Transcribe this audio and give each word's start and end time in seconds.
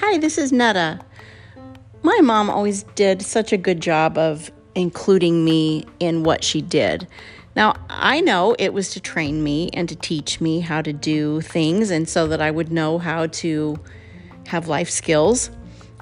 Hi, 0.00 0.18
this 0.18 0.36
is 0.36 0.52
Netta. 0.52 1.00
My 2.02 2.20
mom 2.22 2.50
always 2.50 2.82
did 2.96 3.22
such 3.22 3.50
a 3.50 3.56
good 3.56 3.80
job 3.80 4.18
of 4.18 4.52
including 4.74 5.42
me 5.42 5.86
in 5.98 6.22
what 6.22 6.44
she 6.44 6.60
did. 6.60 7.08
Now, 7.56 7.76
I 7.88 8.20
know 8.20 8.54
it 8.58 8.74
was 8.74 8.90
to 8.90 9.00
train 9.00 9.42
me 9.42 9.70
and 9.72 9.88
to 9.88 9.96
teach 9.96 10.38
me 10.38 10.60
how 10.60 10.82
to 10.82 10.92
do 10.92 11.40
things 11.40 11.90
and 11.90 12.06
so 12.06 12.26
that 12.26 12.42
I 12.42 12.50
would 12.50 12.70
know 12.70 12.98
how 12.98 13.28
to 13.28 13.78
have 14.48 14.68
life 14.68 14.90
skills. 14.90 15.50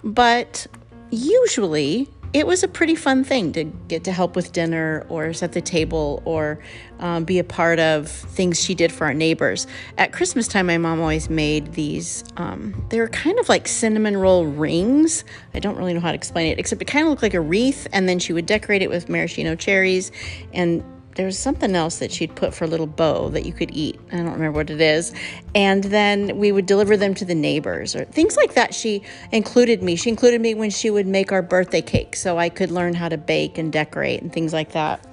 But 0.03 0.67
usually, 1.11 2.09
it 2.35 2.49
was 2.49 2.65
a 2.65 2.69
pretty 2.69 2.97
fun 2.97 3.23
thing 3.23 3.53
to 3.53 3.63
get 3.63 4.03
to 4.05 4.13
help 4.13 4.35
with 4.35 4.51
dinner 4.51 5.07
or 5.09 5.33
set 5.33 5.53
the 5.53 5.61
table 5.61 6.21
or 6.25 6.59
um, 6.99 7.25
be 7.25 7.39
a 7.39 7.45
part 7.45 7.79
of 7.79 8.09
things 8.09 8.61
she 8.61 8.75
did 8.75 8.91
for 8.91 9.07
our 9.07 9.15
neighbors. 9.15 9.69
At 9.99 10.13
Christmas 10.13 10.49
time, 10.49 10.67
my 10.67 10.77
mom 10.77 11.01
always 11.01 11.31
made 11.31 11.75
these, 11.75 12.25
um, 12.37 12.87
they 12.91 12.99
were 12.99 13.09
kind 13.09 13.39
of 13.39 13.49
like 13.49 13.69
cinnamon 13.69 14.17
roll 14.17 14.47
rings. 14.47 15.25
I 15.55 15.61
don't 15.61 15.77
really 15.77 15.95
know 15.95 16.01
how 16.01 16.11
to 16.11 16.17
explain 16.17 16.49
it, 16.49 16.59
except 16.59 16.83
it 16.83 16.87
kind 16.87 17.05
of 17.05 17.11
looked 17.11 17.23
like 17.23 17.35
a 17.35 17.41
wreath, 17.41 17.87
and 17.93 18.09
then 18.09 18.19
she 18.19 18.33
would 18.33 18.47
decorate 18.47 18.83
it 18.83 18.91
with 18.91 19.09
maraschino 19.09 19.55
cherries 19.55 20.11
and 20.53 20.83
there 21.15 21.27
was 21.27 21.39
something 21.39 21.77
else 21.77 21.99
that 21.99 22.11
she'd 22.11 22.35
put 22.35 22.55
for 22.55 22.65
a 22.65 22.69
little 22.69 22.87
bow 22.87 23.29
that 23.31 23.47
you 23.47 23.53
could 23.53 23.71
eat. 23.73 24.01
I 24.13 24.17
don't 24.17 24.33
remember 24.33 24.53
what 24.53 24.71
it 24.71 24.81
is. 24.81 25.13
And 25.55 25.85
then 25.85 26.39
we 26.39 26.51
would 26.51 26.67
deliver 26.67 26.97
them 26.97 27.15
to 27.15 27.25
the 27.25 27.35
neighbors 27.35 27.95
or 27.95 28.05
things 28.05 28.37
like 28.37 28.55
that. 28.55 28.75
She 28.75 29.03
included 29.31 29.83
me. 29.83 29.97
She 29.97 30.11
included 30.11 30.41
me 30.41 30.55
when 30.55 30.71
she 30.71 30.91
would 30.91 31.07
make 31.07 31.31
our 31.31 31.43
birthday 31.43 31.83
cake 31.83 32.17
so 32.17 32.39
I 32.39 32.49
could 32.49 32.71
learn 32.71 32.95
how 32.95 33.09
to 33.09 33.17
bake 33.17 33.59
and 33.59 33.73
decorate 33.73 34.23
and 34.23 34.33
things 34.33 34.53
like 34.53 34.73
that. 34.73 35.07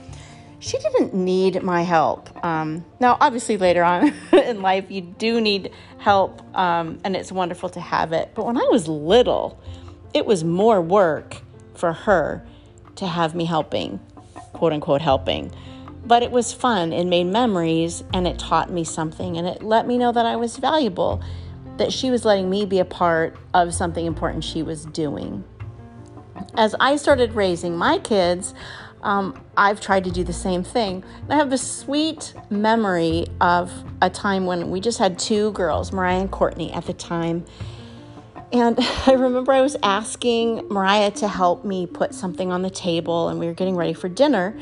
She 0.59 0.77
didn't 0.77 1.13
need 1.13 1.61
my 1.63 1.81
help. 1.81 2.43
Um, 2.45 2.85
now, 2.99 3.17
obviously, 3.19 3.57
later 3.57 3.83
on 3.83 4.13
in 4.31 4.61
life, 4.61 4.89
you 4.89 5.01
do 5.01 5.41
need 5.41 5.71
help, 5.97 6.41
um, 6.55 6.99
and 7.03 7.15
it's 7.15 7.31
wonderful 7.31 7.69
to 7.69 7.79
have 7.79 8.13
it. 8.13 8.31
But 8.35 8.45
when 8.45 8.57
I 8.57 8.67
was 8.69 8.87
little, 8.87 9.59
it 10.13 10.27
was 10.27 10.43
more 10.43 10.79
work 10.79 11.37
for 11.73 11.93
her 11.93 12.45
to 12.97 13.07
have 13.07 13.33
me 13.33 13.45
helping, 13.45 13.99
quote 14.53 14.71
unquote, 14.71 15.01
helping 15.01 15.51
but 16.11 16.23
it 16.23 16.31
was 16.31 16.51
fun. 16.51 16.91
It 16.91 17.05
made 17.05 17.27
memories 17.27 18.03
and 18.13 18.27
it 18.27 18.37
taught 18.37 18.69
me 18.69 18.83
something 18.83 19.37
and 19.37 19.47
it 19.47 19.63
let 19.63 19.87
me 19.87 19.97
know 19.97 20.11
that 20.11 20.25
I 20.25 20.35
was 20.35 20.57
valuable, 20.57 21.21
that 21.77 21.93
she 21.93 22.11
was 22.11 22.25
letting 22.25 22.49
me 22.49 22.65
be 22.65 22.79
a 22.79 22.83
part 22.83 23.37
of 23.53 23.73
something 23.73 24.05
important 24.05 24.43
she 24.43 24.61
was 24.61 24.83
doing. 24.83 25.45
As 26.55 26.75
I 26.81 26.97
started 26.97 27.31
raising 27.31 27.77
my 27.77 27.97
kids, 27.97 28.53
um, 29.03 29.41
I've 29.55 29.79
tried 29.79 30.03
to 30.03 30.11
do 30.11 30.25
the 30.25 30.33
same 30.33 30.65
thing. 30.65 31.01
And 31.21 31.31
I 31.31 31.37
have 31.37 31.49
this 31.49 31.65
sweet 31.65 32.33
memory 32.49 33.27
of 33.39 33.71
a 34.01 34.09
time 34.09 34.45
when 34.45 34.69
we 34.69 34.81
just 34.81 34.99
had 34.99 35.17
two 35.17 35.53
girls, 35.53 35.93
Mariah 35.93 36.19
and 36.19 36.29
Courtney, 36.29 36.73
at 36.73 36.87
the 36.87 36.93
time. 36.93 37.45
And 38.51 38.77
I 39.07 39.13
remember 39.13 39.53
I 39.53 39.61
was 39.61 39.77
asking 39.81 40.67
Mariah 40.67 41.11
to 41.11 41.29
help 41.29 41.63
me 41.63 41.87
put 41.87 42.13
something 42.13 42.51
on 42.51 42.63
the 42.63 42.69
table, 42.69 43.29
and 43.29 43.39
we 43.39 43.45
were 43.45 43.53
getting 43.53 43.77
ready 43.77 43.93
for 43.93 44.09
dinner 44.09 44.59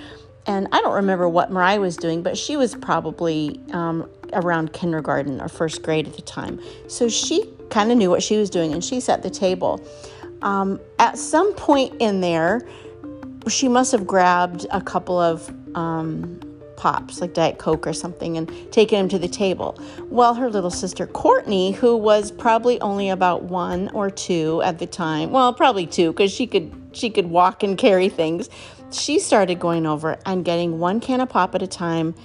and 0.50 0.68
I 0.72 0.82
don't 0.82 0.96
remember 0.96 1.30
what 1.30 1.52
Mariah 1.52 1.80
was 1.80 1.96
doing, 1.96 2.24
but 2.24 2.36
she 2.36 2.58
was 2.58 2.74
probably 2.74 3.62
um, 3.72 4.10
around 4.34 4.74
kindergarten 4.74 5.40
or 5.40 5.48
first 5.48 5.84
grade 5.84 6.08
at 6.08 6.16
the 6.16 6.24
time. 6.24 6.60
So 6.88 7.08
she 7.08 7.48
kind 7.70 7.92
of 7.92 8.00
knew 8.00 8.10
what 8.10 8.24
she 8.24 8.36
was 8.36 8.50
doing 8.50 8.74
and 8.74 8.84
she 8.84 9.00
set 9.00 9.22
the 9.22 9.30
table. 9.30 9.80
Um, 10.42 10.80
at 10.98 11.20
some 11.20 11.54
point 11.54 11.94
in 12.00 12.22
there, 12.22 12.68
she 13.48 13.68
must 13.68 13.92
have 13.92 14.08
grabbed 14.08 14.66
a 14.72 14.82
couple 14.82 15.20
of 15.20 15.54
um, 15.76 16.40
pops, 16.78 17.22
like 17.22 17.36
Diet 17.36 17.60
Coke 17.60 17.86
or 17.86 17.94
something, 17.94 18.36
and 18.36 18.52
taken 18.72 18.98
them 18.98 19.10
to 19.10 19.20
the 19.20 19.28
table. 19.28 19.80
Well, 20.10 20.34
her 20.34 20.50
little 20.50 20.72
sister 20.72 21.06
Courtney, 21.06 21.74
who 21.74 21.96
was 21.96 22.32
probably 22.32 22.82
only 22.82 23.10
about 23.10 23.44
one 23.44 23.90
or 23.90 24.10
two 24.10 24.64
at 24.64 24.80
the 24.80 24.88
time, 24.88 25.30
well, 25.30 25.54
probably 25.54 25.86
two, 25.86 26.12
because 26.12 26.32
she 26.32 26.48
could 26.48 26.74
she 26.92 27.12
could 27.12 27.28
walk 27.28 27.62
and 27.62 27.78
carry 27.78 28.10
things 28.10 28.50
she 28.92 29.20
started 29.20 29.60
going 29.60 29.86
over 29.86 30.18
and 30.26 30.44
getting 30.44 30.80
one 30.80 31.00
can 31.00 31.22
of 31.22 31.30
pop 31.30 31.56
at 31.56 31.62
a 31.62 31.68
time 31.68 32.16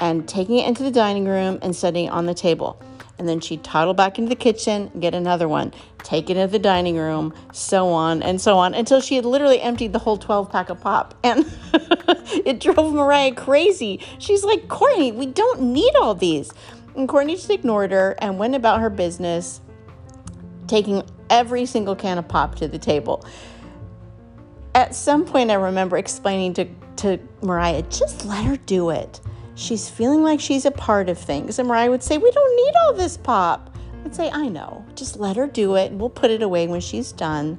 and 0.00 0.28
taking 0.28 0.58
it 0.58 0.68
into 0.68 0.82
the 0.82 0.90
dining 0.90 1.26
room 1.26 1.58
and 1.62 1.74
setting 1.74 2.06
it 2.06 2.08
on 2.08 2.26
the 2.26 2.34
table. 2.34 2.80
And 3.18 3.26
then 3.26 3.40
she'd 3.40 3.64
toddle 3.64 3.94
back 3.94 4.18
into 4.18 4.28
the 4.28 4.36
kitchen, 4.36 4.90
get 5.00 5.14
another 5.14 5.48
one, 5.48 5.72
take 6.02 6.28
it 6.28 6.36
into 6.36 6.52
the 6.52 6.58
dining 6.58 6.96
room, 6.96 7.32
so 7.52 7.88
on 7.88 8.22
and 8.22 8.40
so 8.40 8.58
on, 8.58 8.74
until 8.74 9.00
she 9.00 9.16
had 9.16 9.24
literally 9.24 9.60
emptied 9.60 9.94
the 9.94 9.98
whole 9.98 10.18
12 10.18 10.50
pack 10.50 10.68
of 10.68 10.80
pop. 10.80 11.14
And 11.24 11.46
it 12.46 12.60
drove 12.60 12.92
Mariah 12.92 13.34
crazy. 13.34 14.00
She's 14.18 14.44
like, 14.44 14.68
Courtney, 14.68 15.12
we 15.12 15.26
don't 15.26 15.60
need 15.60 15.94
all 15.96 16.14
these. 16.14 16.52
And 16.94 17.08
Courtney 17.08 17.36
just 17.36 17.50
ignored 17.50 17.90
her 17.90 18.16
and 18.18 18.38
went 18.38 18.54
about 18.54 18.80
her 18.80 18.90
business, 18.90 19.60
taking 20.66 21.02
every 21.30 21.66
single 21.66 21.96
can 21.96 22.18
of 22.18 22.28
pop 22.28 22.54
to 22.56 22.68
the 22.68 22.78
table 22.78 23.24
at 24.76 24.94
some 24.94 25.24
point, 25.24 25.50
I 25.50 25.54
remember 25.54 25.96
explaining 25.96 26.52
to, 26.54 26.66
to 26.96 27.18
Mariah, 27.40 27.80
just 27.84 28.26
let 28.26 28.44
her 28.44 28.58
do 28.58 28.90
it. 28.90 29.22
She's 29.54 29.88
feeling 29.88 30.22
like 30.22 30.38
she's 30.38 30.66
a 30.66 30.70
part 30.70 31.08
of 31.08 31.16
things. 31.18 31.58
And 31.58 31.66
Mariah 31.66 31.90
would 31.90 32.02
say, 32.02 32.18
We 32.18 32.30
don't 32.30 32.56
need 32.56 32.74
all 32.82 32.92
this 32.92 33.16
pop. 33.16 33.74
I'd 34.04 34.14
say, 34.14 34.30
I 34.30 34.48
know, 34.48 34.84
just 34.94 35.16
let 35.16 35.34
her 35.36 35.46
do 35.46 35.76
it 35.76 35.90
and 35.90 35.98
we'll 35.98 36.10
put 36.10 36.30
it 36.30 36.42
away 36.42 36.68
when 36.68 36.82
she's 36.82 37.10
done. 37.10 37.58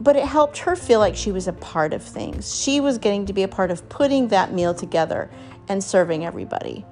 But 0.00 0.16
it 0.16 0.26
helped 0.26 0.58
her 0.58 0.74
feel 0.74 0.98
like 0.98 1.14
she 1.14 1.30
was 1.30 1.46
a 1.46 1.52
part 1.52 1.94
of 1.94 2.02
things. 2.02 2.60
She 2.60 2.80
was 2.80 2.98
getting 2.98 3.24
to 3.26 3.32
be 3.32 3.44
a 3.44 3.48
part 3.48 3.70
of 3.70 3.88
putting 3.88 4.26
that 4.28 4.52
meal 4.52 4.74
together 4.74 5.30
and 5.68 5.82
serving 5.84 6.24
everybody. 6.24 6.84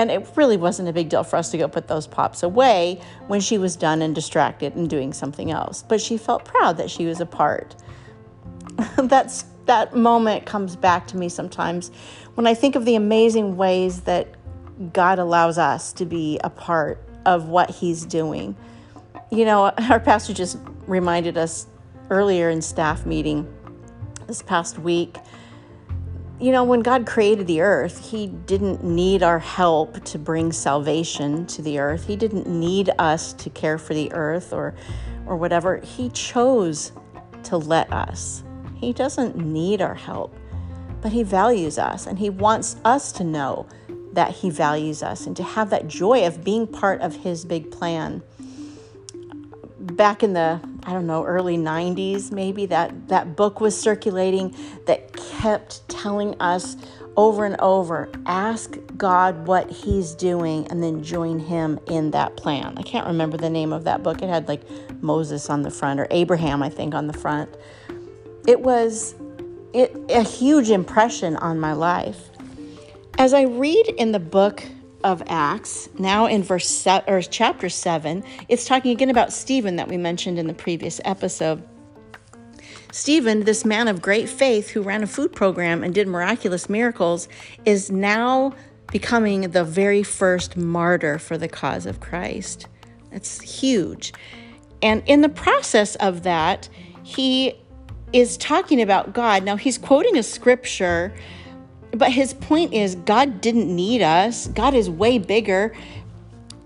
And 0.00 0.10
it 0.10 0.26
really 0.34 0.56
wasn't 0.56 0.88
a 0.88 0.94
big 0.94 1.10
deal 1.10 1.22
for 1.24 1.36
us 1.36 1.50
to 1.50 1.58
go 1.58 1.68
put 1.68 1.86
those 1.86 2.06
pops 2.06 2.42
away 2.42 3.02
when 3.26 3.38
she 3.38 3.58
was 3.58 3.76
done 3.76 4.00
and 4.00 4.14
distracted 4.14 4.74
and 4.74 4.88
doing 4.88 5.12
something 5.12 5.50
else. 5.50 5.84
But 5.86 6.00
she 6.00 6.16
felt 6.16 6.46
proud 6.46 6.78
that 6.78 6.90
she 6.90 7.04
was 7.04 7.20
a 7.20 7.26
part. 7.26 7.76
That's 8.96 9.44
that 9.66 9.94
moment 9.94 10.46
comes 10.46 10.74
back 10.74 11.06
to 11.08 11.18
me 11.18 11.28
sometimes 11.28 11.90
when 12.34 12.46
I 12.46 12.54
think 12.54 12.76
of 12.76 12.86
the 12.86 12.94
amazing 12.94 13.58
ways 13.58 14.00
that 14.02 14.36
God 14.94 15.18
allows 15.18 15.58
us 15.58 15.92
to 15.92 16.06
be 16.06 16.40
a 16.42 16.48
part 16.48 17.06
of 17.26 17.48
what 17.48 17.68
He's 17.68 18.06
doing. 18.06 18.56
You 19.30 19.44
know, 19.44 19.64
our 19.90 20.00
pastor 20.00 20.32
just 20.32 20.56
reminded 20.86 21.36
us 21.36 21.66
earlier 22.08 22.48
in 22.48 22.62
staff 22.62 23.04
meeting 23.04 23.46
this 24.26 24.40
past 24.40 24.78
week 24.78 25.18
you 26.40 26.52
know, 26.52 26.64
when 26.64 26.80
God 26.80 27.06
created 27.06 27.46
the 27.46 27.60
earth, 27.60 28.10
He 28.10 28.26
didn't 28.26 28.82
need 28.82 29.22
our 29.22 29.38
help 29.38 30.02
to 30.06 30.18
bring 30.18 30.52
salvation 30.52 31.46
to 31.46 31.60
the 31.60 31.78
earth. 31.78 32.06
He 32.06 32.16
didn't 32.16 32.46
need 32.46 32.90
us 32.98 33.34
to 33.34 33.50
care 33.50 33.76
for 33.76 33.92
the 33.92 34.10
earth 34.12 34.54
or, 34.54 34.74
or 35.26 35.36
whatever. 35.36 35.76
He 35.78 36.08
chose 36.08 36.92
to 37.44 37.58
let 37.58 37.92
us. 37.92 38.42
He 38.74 38.94
doesn't 38.94 39.36
need 39.36 39.82
our 39.82 39.94
help, 39.94 40.34
but 41.02 41.12
He 41.12 41.22
values 41.22 41.78
us 41.78 42.06
and 42.06 42.18
He 42.18 42.30
wants 42.30 42.76
us 42.86 43.12
to 43.12 43.24
know 43.24 43.66
that 44.14 44.30
He 44.30 44.48
values 44.48 45.02
us 45.02 45.26
and 45.26 45.36
to 45.36 45.42
have 45.42 45.68
that 45.70 45.88
joy 45.88 46.26
of 46.26 46.42
being 46.42 46.66
part 46.66 47.02
of 47.02 47.16
His 47.16 47.44
big 47.44 47.70
plan. 47.70 48.22
Back 49.78 50.22
in 50.22 50.32
the 50.32 50.60
I 50.84 50.92
don't 50.92 51.06
know, 51.06 51.24
early 51.24 51.56
90s, 51.56 52.32
maybe 52.32 52.66
that, 52.66 53.08
that 53.08 53.36
book 53.36 53.60
was 53.60 53.78
circulating 53.78 54.54
that 54.86 55.09
kept 55.30 55.88
telling 55.88 56.34
us 56.40 56.76
over 57.16 57.44
and 57.44 57.56
over 57.60 58.10
ask 58.26 58.76
God 58.96 59.46
what 59.46 59.70
He's 59.70 60.14
doing 60.14 60.66
and 60.68 60.82
then 60.82 61.02
join 61.02 61.38
Him 61.38 61.78
in 61.86 62.10
that 62.10 62.36
plan. 62.36 62.76
I 62.76 62.82
can't 62.82 63.06
remember 63.06 63.36
the 63.36 63.50
name 63.50 63.72
of 63.72 63.84
that 63.84 64.02
book. 64.02 64.22
It 64.22 64.28
had 64.28 64.48
like 64.48 64.62
Moses 65.02 65.48
on 65.48 65.62
the 65.62 65.70
front 65.70 66.00
or 66.00 66.06
Abraham, 66.10 66.62
I 66.62 66.68
think, 66.68 66.94
on 66.94 67.06
the 67.06 67.12
front. 67.12 67.48
It 68.46 68.60
was 68.60 69.14
it, 69.72 69.96
a 70.08 70.22
huge 70.22 70.70
impression 70.70 71.36
on 71.36 71.60
my 71.60 71.72
life. 71.72 72.30
As 73.18 73.32
I 73.34 73.42
read 73.42 73.86
in 73.98 74.12
the 74.12 74.20
book 74.20 74.64
of 75.04 75.22
Acts, 75.26 75.88
now 75.98 76.26
in 76.26 76.42
verse 76.42 76.68
se- 76.68 77.04
or 77.06 77.22
chapter 77.22 77.68
7, 77.68 78.24
it's 78.48 78.64
talking 78.64 78.90
again 78.90 79.10
about 79.10 79.32
Stephen 79.32 79.76
that 79.76 79.88
we 79.88 79.96
mentioned 79.96 80.38
in 80.38 80.46
the 80.46 80.54
previous 80.54 81.00
episode. 81.04 81.62
Stephen, 82.92 83.44
this 83.44 83.64
man 83.64 83.88
of 83.88 84.02
great 84.02 84.28
faith 84.28 84.70
who 84.70 84.82
ran 84.82 85.02
a 85.02 85.06
food 85.06 85.32
program 85.32 85.84
and 85.84 85.94
did 85.94 86.08
miraculous 86.08 86.68
miracles, 86.68 87.28
is 87.64 87.90
now 87.90 88.52
becoming 88.90 89.42
the 89.50 89.64
very 89.64 90.02
first 90.02 90.56
martyr 90.56 91.18
for 91.18 91.38
the 91.38 91.48
cause 91.48 91.86
of 91.86 92.00
Christ. 92.00 92.66
That's 93.10 93.40
huge. 93.40 94.12
And 94.82 95.02
in 95.06 95.20
the 95.20 95.28
process 95.28 95.94
of 95.96 96.22
that, 96.24 96.68
he 97.02 97.54
is 98.12 98.36
talking 98.36 98.80
about 98.80 99.12
God. 99.12 99.44
Now, 99.44 99.56
he's 99.56 99.78
quoting 99.78 100.16
a 100.16 100.22
scripture 100.22 101.14
but 101.92 102.12
his 102.12 102.34
point 102.34 102.72
is 102.72 102.94
God 102.94 103.40
didn't 103.40 103.74
need 103.74 104.02
us. 104.02 104.48
God 104.48 104.74
is 104.74 104.88
way 104.88 105.18
bigger. 105.18 105.74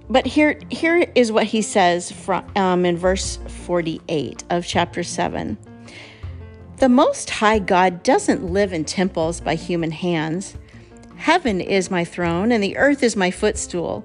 But 0.09 0.27
here, 0.27 0.59
here 0.71 1.11
is 1.15 1.33
what 1.33 1.45
he 1.47 1.63
says 1.63 2.13
from, 2.13 2.45
um, 2.57 2.85
in 2.85 2.97
verse 2.97 3.39
48 3.65 4.45
of 4.51 4.67
chapter 4.67 5.03
7. 5.03 5.57
The 6.79 6.89
Most 6.89 7.31
High 7.31 7.61
God 7.61 8.03
doesn't 8.03 8.53
live 8.53 8.73
in 8.73 8.85
temples 8.85 9.41
by 9.41 9.55
human 9.55 9.93
hands. 9.93 10.57
Heaven 11.17 11.61
is 11.61 11.89
my 11.89 12.05
throne, 12.05 12.51
and 12.51 12.63
the 12.63 12.77
earth 12.77 13.05
is 13.05 13.15
my 13.15 13.31
footstool. 13.31 14.05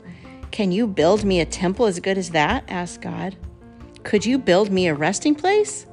Can 0.52 0.72
you 0.72 0.86
build 0.86 1.24
me 1.24 1.40
a 1.40 1.46
temple 1.46 1.88
as 1.88 2.00
good 2.00 2.18
as 2.18 2.30
that? 2.30 2.64
asked 2.68 3.02
God. 3.02 3.36
Could 4.04 4.24
you 4.24 4.38
build 4.38 4.72
me 4.72 4.88
a 4.88 4.94
resting 4.94 5.34
place? 5.34 5.88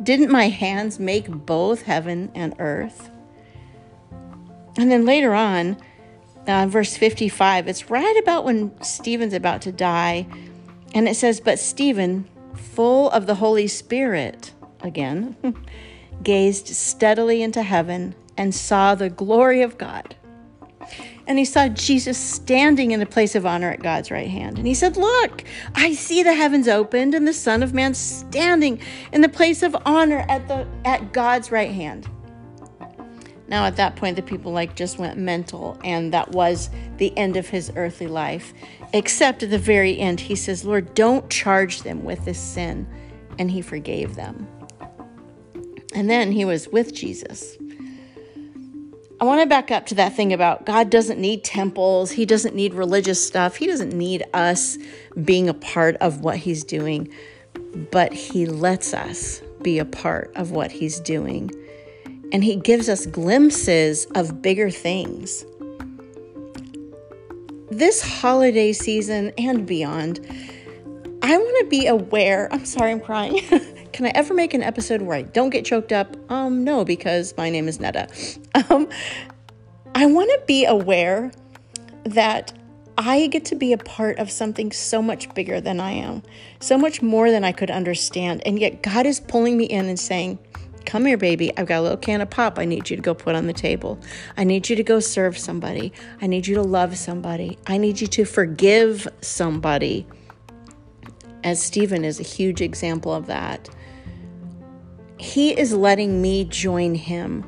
Didn't 0.00 0.30
my 0.30 0.48
hands 0.48 1.00
make 1.00 1.28
both 1.28 1.82
heaven 1.82 2.30
and 2.36 2.54
earth? 2.60 3.10
And 4.78 4.90
then 4.90 5.04
later 5.06 5.34
on, 5.34 5.76
uh, 6.46 6.66
verse 6.68 6.96
55, 6.96 7.66
it's 7.66 7.90
right 7.90 8.16
about 8.22 8.44
when 8.44 8.80
Stephen's 8.80 9.34
about 9.34 9.62
to 9.62 9.72
die. 9.72 10.26
And 10.94 11.08
it 11.08 11.16
says, 11.16 11.40
But 11.40 11.58
Stephen, 11.58 12.28
full 12.54 13.10
of 13.10 13.26
the 13.26 13.34
Holy 13.34 13.66
Spirit, 13.66 14.52
again, 14.82 15.36
gazed 16.22 16.68
steadily 16.68 17.42
into 17.42 17.62
heaven 17.62 18.14
and 18.36 18.54
saw 18.54 18.94
the 18.94 19.10
glory 19.10 19.62
of 19.62 19.78
God. 19.78 20.16
And 21.26 21.38
he 21.38 21.44
saw 21.44 21.68
Jesus 21.68 22.16
standing 22.16 22.92
in 22.92 23.00
the 23.00 23.06
place 23.06 23.34
of 23.34 23.44
honor 23.44 23.70
at 23.70 23.82
God's 23.82 24.10
right 24.10 24.28
hand. 24.28 24.58
And 24.58 24.66
he 24.66 24.74
said, 24.74 24.96
Look, 24.96 25.42
I 25.74 25.92
see 25.92 26.22
the 26.22 26.34
heavens 26.34 26.68
opened 26.68 27.14
and 27.14 27.26
the 27.26 27.32
Son 27.32 27.62
of 27.62 27.74
Man 27.74 27.94
standing 27.94 28.80
in 29.12 29.22
the 29.22 29.28
place 29.28 29.62
of 29.62 29.76
honor 29.84 30.24
at, 30.28 30.46
the, 30.46 30.66
at 30.84 31.12
God's 31.12 31.50
right 31.50 31.72
hand. 31.72 32.08
Now, 33.48 33.64
at 33.64 33.76
that 33.76 33.96
point, 33.96 34.16
the 34.16 34.22
people 34.22 34.52
like 34.52 34.74
just 34.74 34.98
went 34.98 35.18
mental, 35.18 35.78
and 35.84 36.12
that 36.12 36.32
was 36.32 36.68
the 36.96 37.16
end 37.16 37.36
of 37.36 37.48
his 37.48 37.72
earthly 37.76 38.08
life. 38.08 38.52
Except 38.92 39.42
at 39.42 39.50
the 39.50 39.58
very 39.58 39.98
end, 39.98 40.18
he 40.20 40.34
says, 40.34 40.64
Lord, 40.64 40.94
don't 40.94 41.28
charge 41.30 41.82
them 41.82 42.04
with 42.04 42.24
this 42.24 42.40
sin. 42.40 42.88
And 43.38 43.50
he 43.50 43.62
forgave 43.62 44.16
them. 44.16 44.48
And 45.96 46.10
then 46.10 46.30
he 46.30 46.44
was 46.44 46.68
with 46.68 46.94
Jesus. 46.94 47.56
I 49.18 49.24
want 49.24 49.40
to 49.40 49.46
back 49.46 49.70
up 49.70 49.86
to 49.86 49.94
that 49.94 50.14
thing 50.14 50.34
about 50.34 50.66
God 50.66 50.90
doesn't 50.90 51.18
need 51.18 51.42
temples, 51.42 52.10
He 52.10 52.26
doesn't 52.26 52.54
need 52.54 52.74
religious 52.74 53.26
stuff, 53.26 53.56
He 53.56 53.66
doesn't 53.66 53.94
need 53.94 54.22
us 54.34 54.76
being 55.24 55.48
a 55.48 55.54
part 55.54 55.96
of 55.96 56.20
what 56.20 56.36
He's 56.36 56.64
doing, 56.64 57.10
but 57.90 58.12
He 58.12 58.44
lets 58.44 58.92
us 58.92 59.40
be 59.62 59.78
a 59.78 59.86
part 59.86 60.30
of 60.36 60.50
what 60.50 60.70
He's 60.70 61.00
doing. 61.00 61.50
And 62.30 62.44
He 62.44 62.56
gives 62.56 62.90
us 62.90 63.06
glimpses 63.06 64.06
of 64.14 64.42
bigger 64.42 64.68
things. 64.68 65.46
This 67.70 68.02
holiday 68.02 68.74
season 68.74 69.32
and 69.38 69.66
beyond, 69.66 70.20
I 71.22 71.38
want 71.38 71.56
to 71.60 71.66
be 71.70 71.86
aware. 71.86 72.52
I'm 72.52 72.66
sorry, 72.66 72.90
I'm 72.90 73.00
crying. 73.00 73.40
Can 73.96 74.04
I 74.04 74.12
ever 74.14 74.34
make 74.34 74.52
an 74.52 74.62
episode 74.62 75.00
where 75.00 75.16
I 75.16 75.22
don't 75.22 75.48
get 75.48 75.64
choked 75.64 75.90
up? 75.90 76.18
Um, 76.30 76.64
no, 76.64 76.84
because 76.84 77.32
my 77.38 77.48
name 77.48 77.66
is 77.66 77.80
Netta. 77.80 78.08
Um, 78.68 78.90
I 79.94 80.04
want 80.04 80.28
to 80.30 80.42
be 80.46 80.66
aware 80.66 81.32
that 82.04 82.52
I 82.98 83.26
get 83.28 83.46
to 83.46 83.54
be 83.54 83.72
a 83.72 83.78
part 83.78 84.18
of 84.18 84.30
something 84.30 84.70
so 84.70 85.00
much 85.00 85.32
bigger 85.34 85.62
than 85.62 85.80
I 85.80 85.92
am, 85.92 86.22
so 86.60 86.76
much 86.76 87.00
more 87.00 87.30
than 87.30 87.42
I 87.42 87.52
could 87.52 87.70
understand. 87.70 88.42
And 88.44 88.58
yet 88.58 88.82
God 88.82 89.06
is 89.06 89.18
pulling 89.18 89.56
me 89.56 89.64
in 89.64 89.86
and 89.86 89.98
saying, 89.98 90.40
Come 90.84 91.06
here, 91.06 91.16
baby. 91.16 91.56
I've 91.56 91.66
got 91.66 91.78
a 91.78 91.82
little 91.82 91.96
can 91.96 92.20
of 92.20 92.28
pop 92.28 92.58
I 92.58 92.66
need 92.66 92.90
you 92.90 92.96
to 92.96 93.02
go 93.02 93.14
put 93.14 93.34
on 93.34 93.46
the 93.46 93.54
table. 93.54 93.98
I 94.36 94.44
need 94.44 94.68
you 94.68 94.76
to 94.76 94.84
go 94.84 95.00
serve 95.00 95.38
somebody. 95.38 95.90
I 96.20 96.26
need 96.26 96.46
you 96.46 96.54
to 96.56 96.62
love 96.62 96.98
somebody. 96.98 97.58
I 97.66 97.78
need 97.78 98.02
you 98.02 98.08
to 98.08 98.26
forgive 98.26 99.08
somebody. 99.22 100.06
As 101.46 101.62
Stephen 101.62 102.04
is 102.04 102.18
a 102.18 102.24
huge 102.24 102.60
example 102.60 103.14
of 103.14 103.26
that. 103.26 103.68
He 105.16 105.56
is 105.56 105.72
letting 105.72 106.20
me 106.20 106.44
join 106.44 106.96
him. 106.96 107.44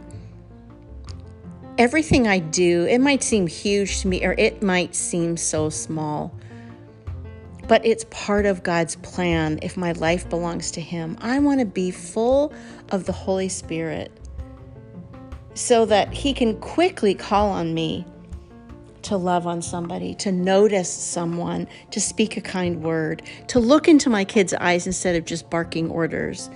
Everything 1.78 2.28
I 2.28 2.38
do, 2.38 2.86
it 2.86 3.00
might 3.00 3.24
seem 3.24 3.48
huge 3.48 4.02
to 4.02 4.06
me 4.06 4.24
or 4.24 4.36
it 4.38 4.62
might 4.62 4.94
seem 4.94 5.36
so 5.36 5.68
small, 5.68 6.32
but 7.66 7.84
it's 7.84 8.06
part 8.10 8.46
of 8.46 8.62
God's 8.62 8.94
plan 8.94 9.58
if 9.62 9.76
my 9.76 9.90
life 9.90 10.28
belongs 10.28 10.70
to 10.72 10.80
Him. 10.80 11.16
I 11.20 11.40
want 11.40 11.58
to 11.58 11.66
be 11.66 11.90
full 11.90 12.52
of 12.90 13.04
the 13.04 13.12
Holy 13.12 13.48
Spirit 13.48 14.12
so 15.54 15.84
that 15.86 16.12
He 16.12 16.32
can 16.32 16.60
quickly 16.60 17.14
call 17.14 17.50
on 17.50 17.74
me 17.74 18.06
to 19.02 19.16
love 19.16 19.46
on 19.46 19.62
somebody, 19.62 20.14
to 20.16 20.32
notice 20.32 20.92
someone, 20.92 21.68
to 21.90 22.00
speak 22.00 22.36
a 22.36 22.40
kind 22.40 22.82
word, 22.82 23.22
to 23.48 23.60
look 23.60 23.88
into 23.88 24.10
my 24.10 24.24
kids' 24.24 24.54
eyes 24.54 24.86
instead 24.86 25.16
of 25.16 25.24
just 25.24 25.48
barking 25.50 25.90
orders, 25.90 26.50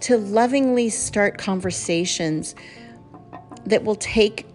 to 0.00 0.16
lovingly 0.16 0.88
start 0.88 1.38
conversations 1.38 2.54
that 3.66 3.84
will 3.84 3.96
take 3.96 4.46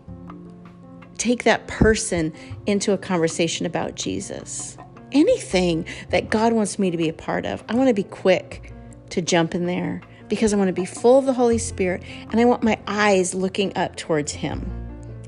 take 1.17 1.43
that 1.43 1.67
person 1.67 2.33
into 2.65 2.91
a 2.91 2.97
conversation 2.97 3.65
about 3.65 3.95
Jesus. 3.95 4.77
Anything 5.13 5.85
that 6.09 6.29
God 6.29 6.51
wants 6.51 6.77
me 6.77 6.91
to 6.91 6.97
be 6.97 7.07
a 7.07 7.13
part 7.13 7.45
of, 7.45 7.63
I 7.69 7.75
want 7.75 7.87
to 7.87 7.93
be 7.93 8.03
quick 8.03 8.73
to 9.11 9.21
jump 9.21 9.55
in 9.55 9.65
there 9.65 10.01
because 10.27 10.53
I 10.53 10.57
want 10.57 10.67
to 10.69 10.73
be 10.73 10.85
full 10.85 11.19
of 11.19 11.25
the 11.25 11.33
Holy 11.33 11.59
Spirit 11.59 12.03
and 12.31 12.41
I 12.41 12.45
want 12.45 12.63
my 12.63 12.77
eyes 12.87 13.33
looking 13.33 13.77
up 13.77 13.95
towards 13.95 14.31
him. 14.31 14.82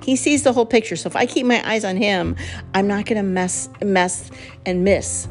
He 0.05 0.15
sees 0.15 0.43
the 0.43 0.53
whole 0.53 0.67
picture. 0.67 0.95
So 0.95 1.07
if 1.07 1.15
I 1.15 1.25
keep 1.25 1.47
my 1.47 1.67
eyes 1.67 1.83
on 1.83 1.97
him, 1.97 2.35
I'm 2.75 2.85
not 2.85 3.07
going 3.07 3.17
to 3.17 3.23
mess 3.23 3.67
mess 3.83 4.29
and 4.63 4.83
miss 4.83 5.27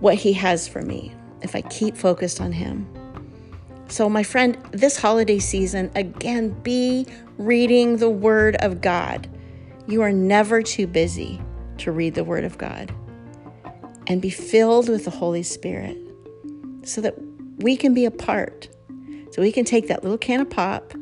what 0.00 0.14
he 0.14 0.34
has 0.34 0.68
for 0.68 0.82
me 0.82 1.14
if 1.40 1.56
I 1.56 1.62
keep 1.62 1.96
focused 1.96 2.38
on 2.38 2.52
him. 2.52 2.86
So, 3.88 4.10
my 4.10 4.22
friend, 4.22 4.58
this 4.72 4.98
holiday 4.98 5.38
season, 5.38 5.90
again, 5.94 6.50
be 6.62 7.06
reading 7.38 7.96
the 7.96 8.10
Word 8.10 8.56
of 8.56 8.82
God. 8.82 9.26
You 9.88 10.02
are 10.02 10.12
never 10.12 10.62
too 10.62 10.86
busy 10.86 11.40
to 11.78 11.90
read 11.90 12.14
the 12.14 12.22
Word 12.22 12.44
of 12.44 12.58
God 12.58 12.92
and 14.06 14.20
be 14.20 14.30
filled 14.30 14.90
with 14.90 15.06
the 15.06 15.10
Holy 15.10 15.42
Spirit 15.42 15.96
so 16.84 17.00
that 17.00 17.14
we 17.56 17.74
can 17.74 17.94
be 17.94 18.04
a 18.04 18.10
part. 18.10 18.68
So, 19.32 19.40
we 19.40 19.50
can 19.50 19.64
take 19.64 19.88
that 19.88 20.02
little 20.02 20.18
can 20.18 20.40
of 20.40 20.50
pop, 20.50 20.92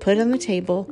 put 0.00 0.16
it 0.16 0.20
on 0.20 0.30
the 0.30 0.38
table, 0.38 0.90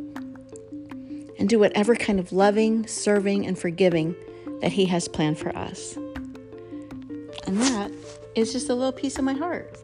and 1.39 1.49
do 1.49 1.59
whatever 1.59 1.95
kind 1.95 2.21
of 2.21 2.33
loving, 2.33 2.87
serving, 2.87 3.47
and 3.47 3.59
forgiving 3.59 4.15
that 4.61 4.73
He 4.73 4.87
has 4.87 5.09
planned 5.09 5.39
for 5.39 5.57
us. 5.57 5.97
And 7.47 7.61
that 7.61 7.91
is 8.35 8.53
just 8.53 8.69
a 8.69 8.75
little 8.75 8.93
piece 8.93 9.19
of 9.19 9.25
my 9.25 9.35
heart. 9.35 9.77